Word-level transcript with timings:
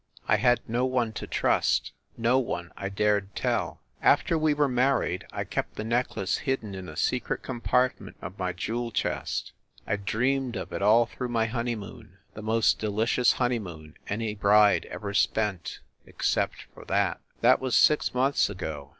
I 0.27 0.37
had 0.37 0.67
no 0.67 0.83
one 0.83 1.13
to 1.13 1.27
trust, 1.27 1.91
no 2.17 2.39
one 2.39 2.71
I 2.75 2.89
dared 2.89 3.35
tell. 3.35 3.81
After 4.01 4.35
we 4.35 4.51
were 4.55 4.67
married 4.67 5.27
I 5.31 5.43
kept 5.43 5.75
the 5.75 5.83
necklace 5.83 6.39
hidden 6.39 6.73
in 6.73 6.89
a 6.89 6.97
secret 6.97 7.43
compartment 7.43 8.17
of 8.19 8.39
my 8.39 8.51
jewel 8.51 8.89
chest. 8.89 9.51
I 9.85 9.97
dreamed 9.97 10.55
of 10.55 10.73
it, 10.73 10.81
all 10.81 11.05
through 11.05 11.29
my 11.29 11.45
honeymoon 11.45 12.17
the 12.33 12.41
most 12.41 12.79
delicious 12.79 13.33
honeymoon 13.33 13.93
any 14.07 14.33
bride 14.33 14.87
ever 14.89 15.13
spent 15.13 15.81
except 16.07 16.63
for 16.73 16.83
that. 16.85 17.21
That 17.41 17.61
was 17.61 17.75
six 17.75 18.11
months 18.15 18.49
ago... 18.49 18.89